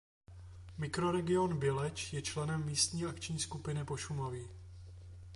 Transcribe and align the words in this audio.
Mikroregion 0.77 1.57
Běleč 1.57 2.13
je 2.13 2.21
členem 2.21 2.65
Místní 2.65 3.05
akční 3.05 3.39
skupiny 3.39 3.85
Pošumaví. 3.85 4.47